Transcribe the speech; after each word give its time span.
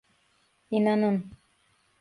İnanın. 0.71 1.31